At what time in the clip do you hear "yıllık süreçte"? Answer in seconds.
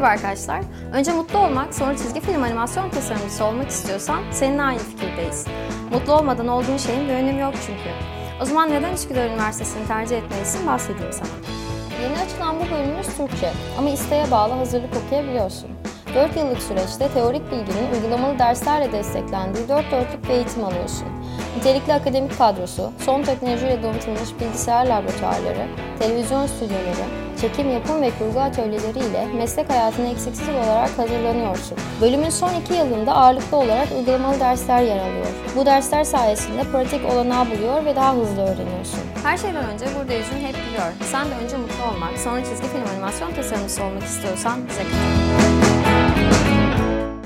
16.36-17.08